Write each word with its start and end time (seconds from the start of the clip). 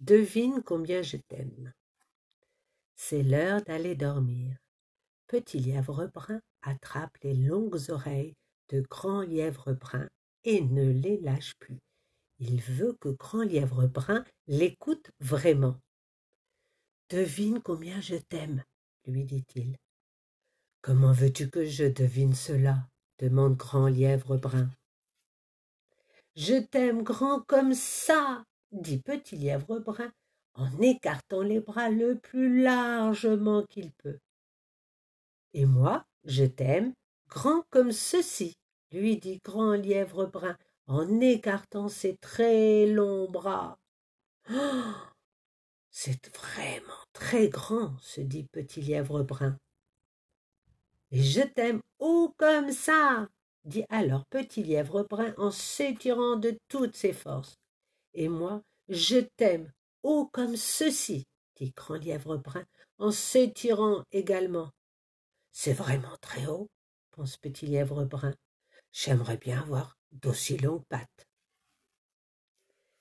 Devine 0.00 0.62
combien 0.62 1.02
je 1.02 1.18
t'aime. 1.18 1.72
C'est 2.96 3.22
l'heure 3.22 3.62
d'aller 3.62 3.94
dormir. 3.94 4.56
Petit 5.26 5.58
lièvre 5.58 6.10
brun 6.12 6.40
attrape 6.62 7.16
les 7.22 7.34
longues 7.34 7.90
oreilles 7.90 8.34
de 8.70 8.80
grand 8.80 9.22
lièvre 9.22 9.74
brun 9.74 10.08
et 10.44 10.62
ne 10.62 10.90
les 10.90 11.18
lâche 11.18 11.54
plus. 11.58 11.78
Il 12.38 12.62
veut 12.62 12.96
que 13.00 13.10
grand 13.10 13.42
lièvre 13.42 13.86
brun 13.86 14.24
l'écoute 14.46 15.10
vraiment. 15.20 15.76
Devine 17.10 17.60
combien 17.60 18.00
je 18.00 18.16
t'aime, 18.16 18.64
lui 19.06 19.24
dit-il. 19.24 19.76
Comment 20.80 21.12
veux-tu 21.12 21.50
que 21.50 21.64
je 21.64 21.84
devine 21.84 22.34
cela? 22.34 22.88
demande 23.18 23.56
grand 23.56 23.88
lièvre 23.88 24.38
brun. 24.38 24.70
Je 26.36 26.62
t'aime 26.62 27.02
grand 27.02 27.42
comme 27.42 27.74
ça, 27.74 28.44
dit 28.72 28.98
petit 28.98 29.36
lièvre 29.36 29.78
brun 29.80 30.12
en 30.54 30.70
écartant 30.80 31.42
les 31.42 31.60
bras 31.60 31.90
le 31.90 32.18
plus 32.18 32.62
largement 32.62 33.64
qu'il 33.64 33.92
peut. 33.92 34.18
Et 35.54 35.66
moi, 35.66 36.04
je 36.24 36.44
t'aime 36.44 36.92
grand 37.28 37.62
comme 37.70 37.92
ceci, 37.92 38.56
lui 38.92 39.16
dit 39.16 39.40
grand 39.44 39.74
lièvre 39.74 40.26
brun 40.26 40.56
en 40.86 41.20
écartant 41.20 41.88
ses 41.88 42.16
très 42.16 42.86
longs 42.86 43.30
bras. 43.30 43.78
Oh, 44.50 44.54
c'est 45.90 46.28
vraiment 46.36 46.92
très 47.12 47.48
grand, 47.48 47.96
se 48.00 48.20
dit 48.20 48.44
petit 48.44 48.80
lièvre 48.80 49.22
brun. 49.22 49.56
Et 51.12 51.22
je 51.22 51.42
t'aime 51.42 51.80
haut 51.98 52.34
comme 52.36 52.72
ça, 52.72 53.28
dit 53.64 53.84
alors 53.88 54.24
petit 54.26 54.62
lièvre 54.62 55.04
brun 55.08 55.34
en 55.36 55.50
s'étirant 55.50 56.36
de 56.36 56.56
toutes 56.68 56.96
ses 56.96 57.12
forces. 57.12 57.56
Et 58.14 58.28
moi, 58.28 58.62
je 58.88 59.18
t'aime 59.36 59.72
haut 60.02 60.28
comme 60.32 60.56
ceci, 60.56 61.26
dit 61.56 61.72
grand 61.76 61.96
lièvre 61.96 62.36
brun 62.36 62.64
en 62.98 63.10
s'étirant 63.10 64.04
également. 64.12 64.70
C'est 65.52 65.72
vraiment 65.72 66.16
très 66.20 66.46
haut, 66.46 66.68
pense 67.12 67.36
petit 67.36 67.66
lièvre 67.66 68.04
brun. 68.04 68.34
J'aimerais 68.92 69.36
bien 69.36 69.60
avoir 69.60 69.98
d'aussi 70.12 70.56
longues 70.58 70.84
pattes. 70.88 71.28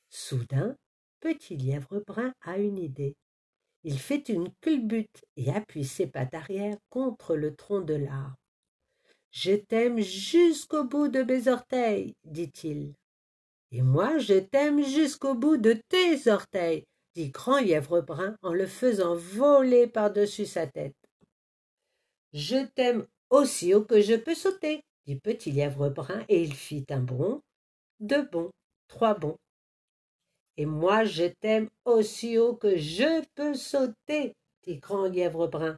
Soudain, 0.09 0.75
petit 1.19 1.55
lièvre 1.55 2.03
brun 2.05 2.33
a 2.41 2.57
une 2.57 2.77
idée. 2.77 3.15
Il 3.83 3.99
fait 3.99 4.27
une 4.29 4.53
culbute 4.61 5.23
et 5.37 5.51
appuie 5.51 5.85
ses 5.85 6.07
pattes 6.07 6.33
arrière 6.33 6.77
contre 6.89 7.35
le 7.35 7.55
tronc 7.55 7.81
de 7.81 7.93
l'arbre. 7.93 8.35
Je 9.31 9.53
t'aime 9.53 9.99
jusqu'au 9.99 10.83
bout 10.83 11.07
de 11.07 11.21
mes 11.21 11.47
orteils, 11.47 12.15
dit-il. 12.23 12.95
Et 13.71 13.81
moi, 13.81 14.17
je 14.17 14.39
t'aime 14.39 14.83
jusqu'au 14.83 15.35
bout 15.35 15.57
de 15.57 15.73
tes 15.73 16.29
orteils, 16.29 16.85
dit 17.13 17.29
Grand 17.29 17.59
Lièvre 17.59 18.01
Brun 18.01 18.35
en 18.41 18.53
le 18.53 18.65
faisant 18.65 19.15
voler 19.15 19.87
par-dessus 19.87 20.45
sa 20.45 20.65
tête. 20.65 20.95
Je 22.33 22.65
t'aime 22.75 23.05
aussi 23.29 23.73
haut 23.73 23.83
que 23.83 24.01
je 24.01 24.15
peux 24.15 24.35
sauter, 24.35 24.83
dit 25.05 25.15
Petit 25.15 25.51
Lièvre 25.51 25.89
Brun, 25.89 26.23
et 26.29 26.41
il 26.41 26.53
fit 26.53 26.85
un 26.89 26.99
bond, 26.99 27.41
deux 27.99 28.23
bonds, 28.23 28.51
trois 28.87 29.13
bonds. 29.13 29.37
Et 30.57 30.65
moi, 30.65 31.05
je 31.05 31.25
t'aime 31.25 31.69
aussi 31.85 32.37
haut 32.37 32.55
que 32.55 32.75
je 32.75 33.23
peux 33.35 33.53
sauter, 33.53 34.35
dit 34.63 34.77
Grand 34.77 35.05
Lièvre 35.05 35.47
Brun. 35.47 35.77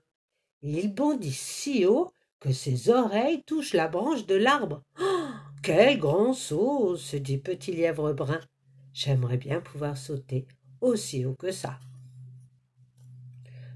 Il 0.61 0.93
bondit 0.93 1.33
si 1.33 1.85
haut 1.85 2.11
que 2.39 2.53
ses 2.53 2.89
oreilles 2.89 3.43
touchent 3.43 3.73
la 3.73 3.87
branche 3.87 4.25
de 4.25 4.35
l'arbre. 4.35 4.81
Oh, 4.99 5.29
quel 5.61 5.99
grand 5.99 6.33
saut 6.33 6.95
se 6.97 7.17
dit 7.17 7.37
Petit 7.37 7.71
Lièvre 7.71 8.13
Brun. 8.13 8.41
J'aimerais 8.93 9.37
bien 9.37 9.61
pouvoir 9.61 9.97
sauter 9.97 10.47
aussi 10.81 11.25
haut 11.25 11.35
que 11.35 11.51
ça. 11.51 11.79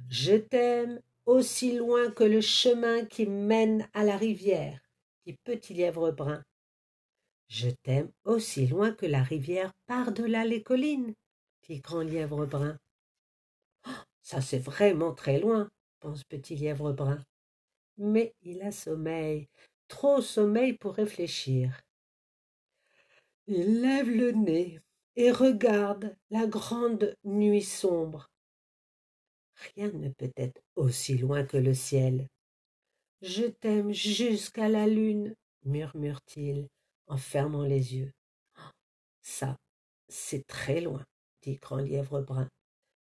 Je 0.10 0.36
t'aime 0.36 1.02
aussi 1.26 1.78
loin 1.78 2.12
que 2.12 2.24
le 2.24 2.42
chemin 2.42 3.06
qui 3.06 3.26
mène 3.26 3.88
à 3.94 4.04
la 4.04 4.18
rivière, 4.18 4.80
dit 5.26 5.38
Petit 5.44 5.74
Lièvre 5.74 6.12
Brun. 6.12 6.44
Je 7.48 7.70
t'aime 7.70 8.12
aussi 8.24 8.68
loin 8.68 8.92
que 8.92 9.06
la 9.06 9.24
rivière 9.24 9.72
par-delà 9.86 10.46
les 10.46 10.64
collines, 10.64 11.14
dit 11.68 11.80
Grand 11.80 12.02
Lièvre 12.02 12.46
Brun. 12.46 12.78
Oh, 13.88 13.92
ça 14.22 14.42
c'est 14.42 14.60
vraiment 14.60 15.14
très 15.14 15.40
loin, 15.40 15.70
pense 16.00 16.24
Petit 16.24 16.56
Lièvre 16.56 16.94
Brun 16.94 17.20
mais 17.98 18.34
il 18.44 18.62
a 18.62 18.72
sommeil, 18.72 19.48
trop 19.88 20.22
sommeil 20.22 20.74
pour 20.74 20.96
réfléchir. 20.96 21.82
Il 23.48 23.82
lève 23.82 24.10
le 24.10 24.32
nez 24.32 24.80
et 25.16 25.32
regarde 25.32 26.18
la 26.30 26.48
grande 26.48 27.16
nuit 27.24 27.62
sombre. 27.62 28.30
Rien 29.76 29.92
ne 29.92 30.10
peut 30.10 30.34
être 30.36 30.62
aussi 30.76 31.18
loin 31.18 31.44
que 31.44 31.58
le 31.58 31.74
ciel. 31.74 32.28
Je 33.22 33.46
t'aime 33.46 33.92
jusqu'à 33.92 34.68
la 34.68 34.88
lune, 34.88 35.36
murmure-t-il 35.64 36.68
en 37.08 37.18
fermant 37.18 37.64
les 37.64 37.96
yeux. 37.96 38.12
Ça, 39.22 39.58
c'est 40.08 40.46
très 40.48 40.82
loin, 40.82 41.06
dit 41.42 41.56
Grand 41.56 41.78
Lièvre 41.78 42.22
Brun. 42.22 42.50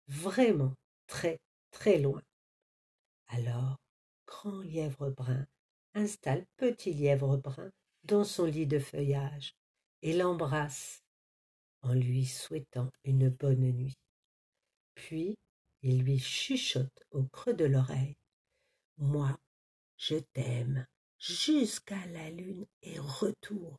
Vraiment 0.08 0.74
très, 1.06 1.38
très 1.70 1.98
loin. 1.98 2.22
Alors, 3.28 3.76
grand 4.26 4.60
lièvre 4.62 5.10
brun 5.10 5.46
installe 5.94 6.44
petit 6.56 6.92
lièvre 6.92 7.36
brun 7.36 7.70
dans 8.04 8.24
son 8.24 8.44
lit 8.44 8.66
de 8.66 8.78
feuillage 8.78 9.54
et 10.02 10.16
l'embrasse 10.16 11.02
en 11.82 11.94
lui 11.94 12.26
souhaitant 12.26 12.90
une 13.04 13.28
bonne 13.28 13.72
nuit. 13.72 13.98
Puis 14.94 15.38
il 15.82 16.02
lui 16.02 16.18
chuchote 16.18 17.04
au 17.10 17.24
creux 17.24 17.54
de 17.54 17.64
l'oreille. 17.64 18.16
Moi, 18.98 19.38
je 19.96 20.16
t'aime 20.16 20.86
jusqu'à 21.18 22.04
la 22.06 22.30
lune 22.30 22.66
et 22.82 22.98
retour. 22.98 23.78